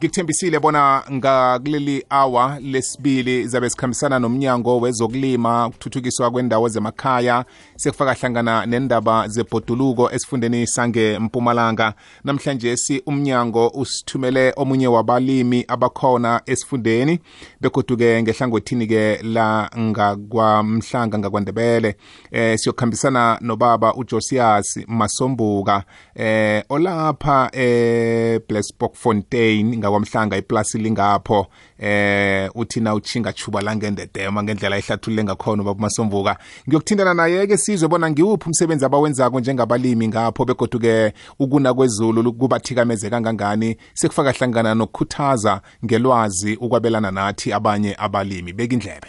[0.00, 7.44] ngikuthembisile bona ngakuleli hour lesibili zabe sikhambisana nomnyango wezokulima ukuthuthukiswa kwendawo zemakhaya
[7.76, 11.94] sekufaka hlangana nendaba zebhoduluko esifundeni sangempumalanga
[12.24, 17.18] namhlanje si umnyango usithumele omunye wabalimi abakhona esifundeni
[17.60, 21.96] begoduke ngehlangothini-ke la ngakwamhlanga ngakwandebele
[22.30, 31.46] eh siyokhambisana nobaba ujosias masombuka eh olapha eh Blesbok Fontaine ngakwamhlanga iplasi lingapho
[31.78, 36.36] eh uthi na uchinga chuba langendedema ngendlela ehlathulule ngakhona ubaba masombuka
[36.68, 43.76] ngiyokuthintana naye ke sizwe bona ngiwuphi umsebenzi abawenzako njengabalimi ngapho begoduke ukuna kwezulu kubathikameze kangangani?
[43.94, 48.52] Sekufaka hlangana nokukhuthaza ngelwazi ukwabelana nathi abanye abalimi.
[48.52, 49.08] Bekindlebe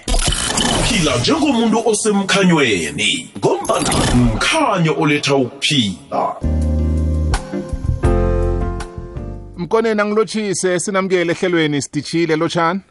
[0.92, 6.36] phila njengomuntu osemkhanyweni ngombana mkhanyo oletha ukuphila.
[9.62, 12.82] Mkoneni angilotshise sinamukele ehlelweni sidishile lotshani?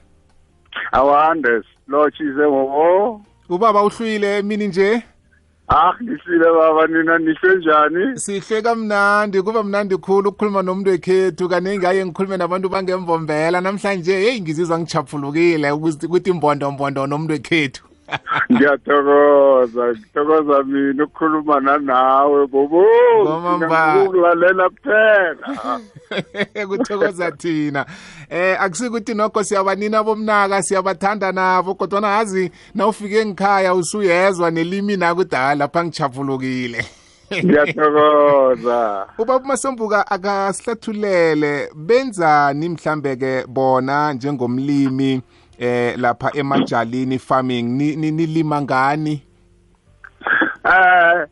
[0.92, 3.20] Awande lotshise ngobo.
[3.48, 5.02] Ubaba uhlwile emini nje?
[5.68, 8.18] Ah ngisile baba nina nihle njani?
[8.18, 13.60] Sihle kamnandi kuba mnandi khulu ukukhuluma nomuntu wekhethu kaningi aye ngikhulume nabantu bangemvombela.
[13.60, 17.89] Namhlanje heyi ngizizwa ngichaphulukile ukuthi imbondombondo nomuntu wekhethu.
[18.52, 22.84] Ngiyathokoza ngithokoza mina ukukhuluma nanawe bobo.
[23.22, 24.02] Ngomamba.
[24.04, 25.80] ukulalela kuphela.
[26.68, 27.86] Kuthokoza thina.
[28.30, 35.84] Eh akusikuthi nokho siyabanina bomnaka siyabathanda nabo kodwa nazi nawufike ngikhaya usuyezwa nelimi nakudala lapha
[35.84, 36.84] ngichaphulukile
[37.44, 39.06] ngiyathokoza.
[39.18, 45.22] Ubaba masombuka akasihlathulele benzani mhlambe ke bona njengomlimi?
[45.60, 49.20] Eh lapha emajalini farming ni- ni- nilima ngani?
[50.64, 51.26] Eh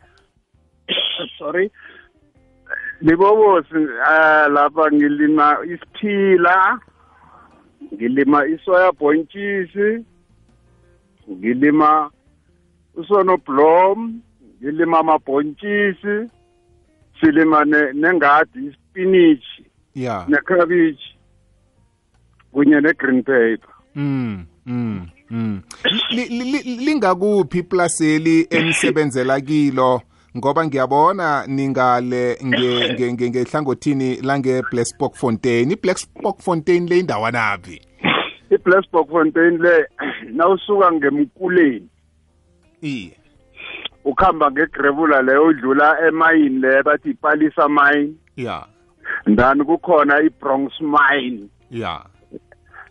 [1.38, 1.70] sorry.
[3.00, 3.74] Libobosi
[4.12, 6.78] eh lapha ngilima isiphila
[7.94, 10.04] ngilima isoya bontshisi
[11.30, 12.10] ngilima
[12.94, 14.20] usonoblom
[14.62, 16.28] ngilima amabhontshisi
[17.20, 19.46] silima ne- nengadi ispinach
[19.94, 20.24] ya.
[20.28, 21.00] necabbage
[22.52, 25.62] kunye ne-green paper mm mm mm.
[26.10, 30.02] Li- li- li- lingakuphi iplaseli enisebenzela kilo?
[30.36, 37.80] Ngoba ngiyabona ningale nge- nge- nge- ngehlangothini lange Blacksburg Fontaine iBlacksburg Fontaine le indawo naphi
[38.50, 39.86] i-blacksburg fontaine le
[40.32, 41.88] nawusuka ngemkuleni.
[42.82, 43.12] Iye.
[44.04, 48.12] Ukuhamba ngegrebula leyo udlula emayini le bathi ipalisa mine.
[48.36, 48.66] Ya.
[49.26, 51.48] Ndani kukhona i-bronx mine.
[51.70, 52.00] Ya.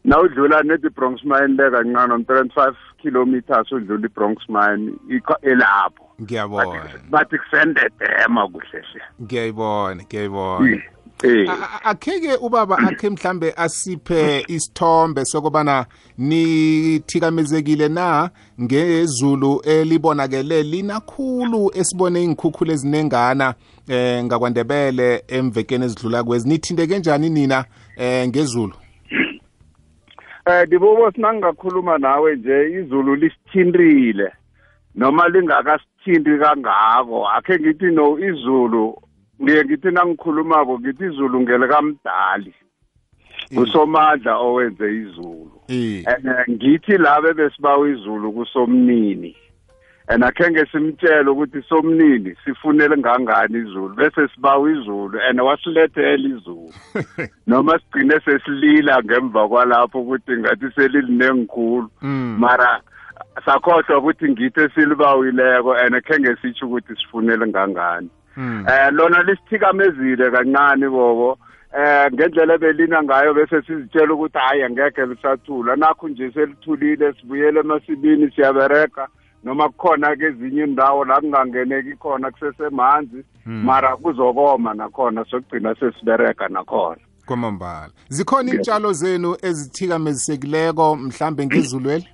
[0.08, 4.94] Nawudlula nethi i-bronx mine le kancane om-35 kilometers udlula i-bronx mine
[5.42, 6.04] elapho.
[6.22, 6.90] Ngiyabona.
[7.10, 10.82] Bathi kusendedema kuhlehle ngiyayibona ngiyayibona.
[11.24, 11.50] Eh.
[11.84, 15.86] Akheke ubaba akhe mhlambe asiphe isithombe sokubana
[16.18, 18.30] nithikamezekile na?
[18.62, 23.54] Ngezulu elibonakele linakhulu esibone iinkhukhula ezinengana
[23.88, 26.50] eh ngakwandebele emvekeni ezidlula kwezi.
[26.50, 27.66] Nithinteke njani nina
[27.98, 28.74] eh ngezulu?
[30.48, 34.32] Eh dibobo sinangakhuluma nawe nje izulu lisithintile
[34.96, 37.28] noma lingakasithinti kangako.
[37.28, 38.98] Akhe ngithi no izulu
[39.44, 42.54] ngiye ngithi nangikhulumako ngithi izulu ngelikamdali
[43.58, 45.62] usomandla owenze izulu.
[45.68, 49.36] Eh and ngithi labe besibawa izulu kusomnini.
[50.10, 56.74] And akhenge simtshele ukuthi somnini sifunele ngangani izulu bese sibawa izulu and wasilethela izulu.
[57.48, 62.38] Noma sigcine sesilila ngemva kwalapho ukuthi ngathi selilinengikhulu Mm.
[62.40, 62.82] mara
[63.46, 68.10] sakhohlwa ukuthi ngithi esilibawileko and khenge sitsho ukuthi sifunele ngangani.
[68.38, 68.66] Mm.
[68.70, 71.38] eh lona lisithikamezile kancane bobo.
[71.78, 75.76] Eh ngendlela ebelina ngayo bese sizitshela ukuthi hayi angekhe lisathula.
[75.76, 79.08] Nakho nje selithulile sibuyele emasimini siyabereka
[79.48, 87.02] noma kukhona ke ezinye indawo la kungangeneki khona kusesemanzi mara kuzokoma nakhona sokugcina sesibereka nakhona.
[87.26, 87.90] Kwamambala.
[88.10, 92.08] Zikhona iintshalo zenu ezithikamezisekileko mhlambe ngezulweli?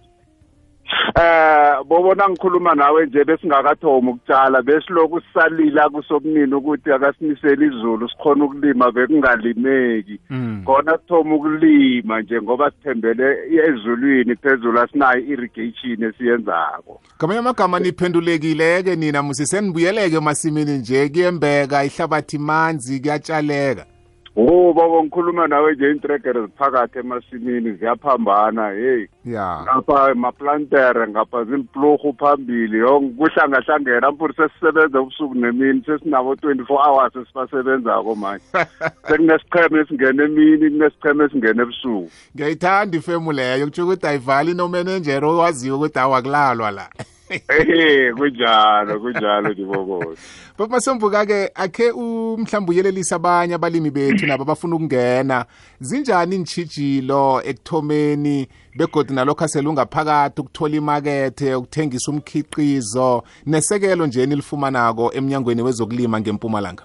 [1.15, 8.91] Eh bobona ngikhuluma nawe nje besingakathomi ukutshala besiloku sisalila kusobunini ukuthi akasinisele izulu sikhona ukulima
[8.91, 10.63] bekungalimeki Mm.
[10.65, 13.37] khona sithoma ukulima nje ngoba sithembele
[13.67, 17.01] ezulwini phezulu asinayo irrigation esiyenzako.
[17.17, 23.85] Ngamanye amagama niphendulekile-ke nina musisenibuyeleke emasimini nje kuyembeka ihlabathi manzi kuyatshaleka
[24.35, 29.59] baba ngikhuluma nawe nje intregere ziphakathi emasimini ziyaphambana hey ya.
[29.63, 32.81] Ngapha maplantere ngapha zilipluhu phambili
[33.17, 38.43] kuhlangahlangena ampuri sesisebenza ubusuku nemini sesinabo 24 hours esibasebenzako manje
[39.07, 42.09] sekunesicheme esingena emini kunesicheme esingena ebusuku.
[42.35, 46.89] Ngiyayithanda ifemu leyo kutsho ukuthi ayivali nomenenjere owaziyo ukuthi awakulalwa la.
[47.33, 50.21] Ehe kunjalo kunjalo ndibokozi
[50.57, 51.91] baba masomvuka-ke akhe
[52.37, 55.45] mhlawumbe uyelelisa abanye abalimi bethu nabo abafuna ukungena.
[55.79, 58.47] Zinjani iintshijilo ekuthomeni
[58.77, 66.83] begodi nalokho aselungaphakathi ukuthola imakethe ukuthengisa umkhiqizo nesekelo nje nilifumanako emnyangweni wezokulima ngempumalanga?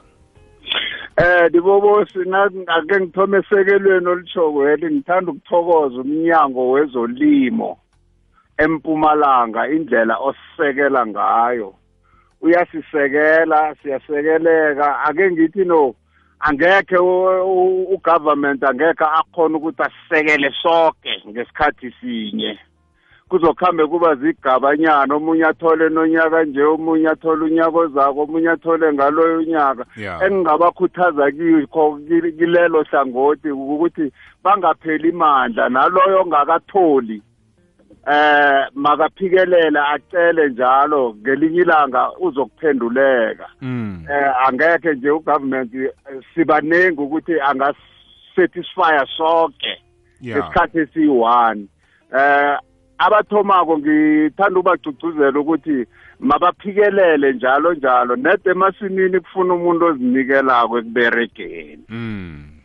[1.17, 2.19] Eh dibobosi
[2.67, 7.79] ake ngithome esekelweni oluchoko weli ngithanda ukuthokoza umnyango wezolimo.
[8.59, 11.75] Empumalanga indlela osisekela ngayo.
[12.41, 15.01] Uyasisekela siyasekeleka.
[15.05, 15.95] Ake ngithi no
[16.41, 22.59] angekhe ugovernment angekhe akhona ukuthi asisekele sonke ngesikhathi sinye.
[23.29, 29.85] Kuzokuhambe kuba zigabanyana omunye athole nonyaka nje omunye athole unyaka ozako omunye athole ngaloyo unyaka
[29.97, 30.23] Yeah.
[30.23, 34.13] engingabakhuthaza kikho ki- kilelo hlangothi ukuthi
[34.45, 37.23] bangapheli mandla naloyo ongakatholi.
[38.11, 44.07] Eh makaphikelele acele njalo ngelinye ilanga uzokuphenduleka mm.
[44.11, 45.91] eh angekhe nje ugovernment eh,
[46.35, 49.83] sibaningi ukuthi angasatisfya sonke
[50.25, 51.67] ngesikhathi esiyi-one
[52.19, 52.59] eh
[52.99, 55.87] abathomako ngithanda ubagcugcuzela ukuthi
[56.21, 62.58] mabaphikelele njalo njalo nede emasimini kufuna umuntu ozinikelako ekuberegeni mm.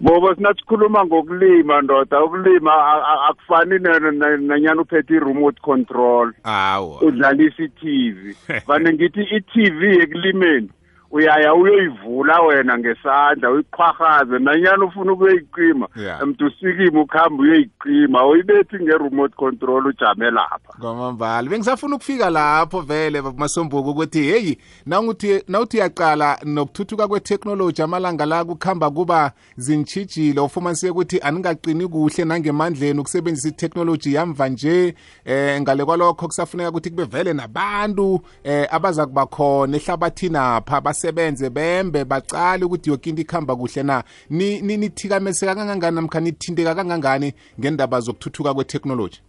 [0.00, 2.24] Bobo sinasikhuluma ngokulima ndoda.
[2.24, 6.32] Ukulima a- a- akufani ne- ne- nanyana uphethe i-remote control.
[6.44, 7.00] Awa.
[7.02, 8.36] Udlalisa i-tv
[8.68, 10.68] vane ngithi i-tv ekulimeni
[11.14, 14.38] uyaya uyoyivula wena ngesandla uyiqhwahaze.
[14.38, 16.26] Nanyana ufuna ukuyoyicima Yeah.
[16.26, 20.72] mntu usikima ukuhamba uyoyicima uyibethi nge-remote control ujame lapha.
[20.80, 21.50] Kwamambala.
[21.50, 28.90] Bengisafuna ukufika lapho vele masombuko ukuthi heyi nawuthi nawuthi uyaqala nokuthuthuka kweteknoloji amalanga la kukhamba
[28.90, 34.94] kuba zintshijilo ufumaniseke ukuthi aningaqini kuhle nangemandleni ukusebenzisa iteknoloji yamva nje
[35.24, 40.76] eh ngale kwalokho kusafuneka ukuthi kube vele nabantu eh abaza kuba khona ehlabathini apha
[41.12, 44.02] basebenze bembe bacale ukuthi yoke into ikhamba kuhle na?
[44.30, 49.20] Ni- ni- nithikameseka kangangani namkha nithinteka kangangani ngendaba zokuthuthuka kweteknoloji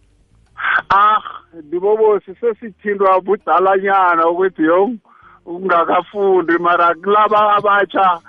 [0.90, 1.20] ah
[1.62, 4.90] ndibobosi sesithindwa budalanyana ukuthi yo
[5.46, 8.20] ungakafundi mara kulaba abatsha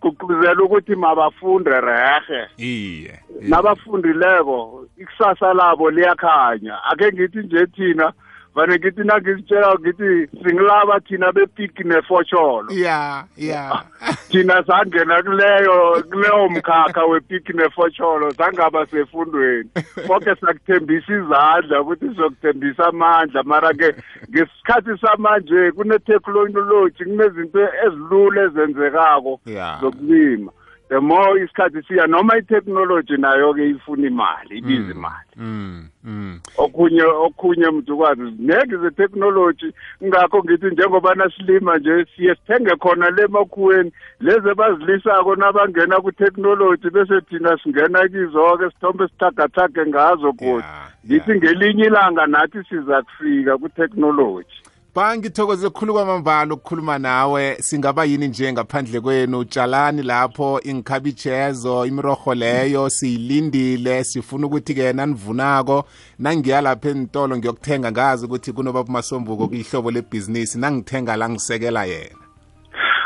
[0.00, 6.84] kugquzela ukuthi mabafunde rehe iye nabafundileko ikusasa labo liyakhanya.
[6.84, 8.12] Ake ngithi nje thina
[8.54, 13.82] vane ngithi nangizitshela ngithi singilaba thina bepik nefosholo ya ya.
[14.30, 19.70] Thina sangena kuleyo kuleyo mkhakha wepik nefosholo sangaba sefundweni.
[20.06, 23.42] Konke sakuthembisa izandla ukuthi sizokuthembisa amandla.
[23.42, 23.94] Mara-ke
[24.30, 29.78] ngesikhathi samanje kuneteknoloji kunezinto ezilula ezenzekako Ya.
[29.80, 30.52] zokulima.
[30.92, 35.32] The more isikhathi siya noma itekhnoloji nayo-ke ifuna imali ibiza imali.
[35.36, 35.88] Mm.
[36.04, 36.40] Mm.
[36.58, 39.72] Okhunye okhunye mntukwazi ziningi zeteknoloji
[40.04, 47.20] ngakho ngithi njengoba nasilima nje siye sithenge khona le makhuweni lezi abazilisako nabangena kuteknoloji bese
[47.20, 50.66] thina singena kizo-ke sithombe sithagathage ngazo godi
[51.06, 54.62] ngithi ngelinye ilanga nathi siza kufika kuteknoloji
[54.94, 57.56] ba ngithokoze kukhulu kwamambala ukukhuluma nawe.
[57.60, 59.44] Singaba yini nje ngaphandle kwenu?
[59.44, 65.84] Tshalani lapho ingikhabijezo imirorho leyo siyilindile sifuna ukuthi-ke nanivunako
[66.18, 72.16] nangiya lapha entolo ngiyokuthenga ngazi ukuthi kunobaba masombuko kuyihlobo lebhizinisi nangithenga la ngisekela yena.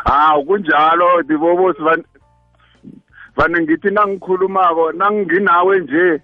[0.04, 2.04] Hawu kunjalo dibobosi van-
[3.36, 6.20] vane ngithi nangikhulumako nanginawe nje.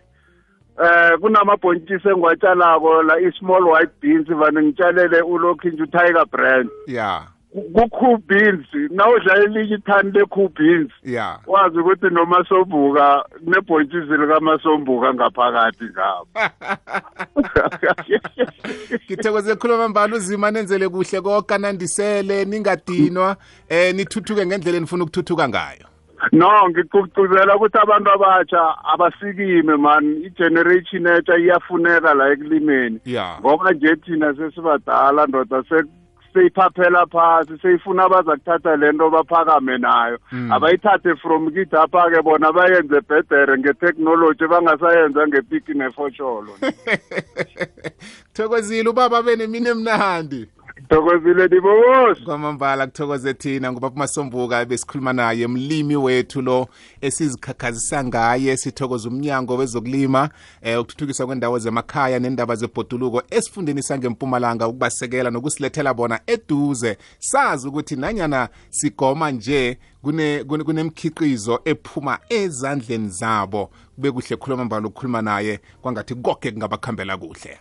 [0.78, 6.70] Eh kunamabhontshisi engiwatshalako la i-small white beans vane ngitshalele ulokhu nje utiger brand.
[6.86, 7.22] Ya.
[7.52, 8.66] Ku-cool beans.
[8.90, 11.38] Nawudla elinye ithani le-cool beans ya.
[11.46, 16.28] wazi ukuthi nomasombuka kunebhontshisi likamasombuka ngaphakathi ngabo.
[19.06, 23.36] Ngithokoze kukhulu kwamambala uzima nenzele kuhle koke nandisele ningadinwa
[23.68, 25.91] eh nithuthuke ngendlela enifuna ukuthuthuka ngayo.
[26.32, 28.62] No ngigcugcuzela ukuthi abantu abatsha
[28.94, 30.22] abasikime man.
[30.26, 33.00] I-generation etsha iyafuneka la ekulimeni.
[33.04, 33.36] Ya.
[33.40, 35.84] Ngoba nje thina sesibadala ndoda se-
[36.34, 40.18] seyiphaphela phasi seyifuna abaza kuthatha le nto baphakame nayo.
[40.32, 40.52] Mm.
[40.52, 46.52] abayithathe from kithi apha-ke bona bayenze bhedere ngeteknoloji bangasayenza ngepiki nefosholo
[48.34, 50.48] thokozile ubaba benemini emnandi.
[50.92, 56.68] Thokozile nibobosi kwamambala kuthokoze thina ngubaba masombuka besikhuluma naye mlimi wethu lo
[57.00, 60.30] esizikhakhazisa ngaye sithokoza umnyango wezokulima
[60.62, 66.96] eh ukuthuthukiswa kwendawo zemakhaya nendaba zebhoduluko esifundeni sangempumalanga ukubasekela nokusilethela bona eduze.
[67.18, 73.70] Sazi ukuthi nanyana sigoma nje kune kune- kunemkhiqizo ephuma ezandleni zabo.
[73.94, 77.58] Kube kuhle khuluma mbala ukukhuluma naye kwangathi konke kungabakhambela kuhle.